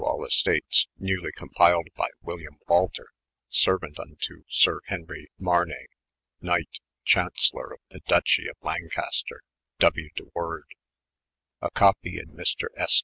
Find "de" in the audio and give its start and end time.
10.15-10.23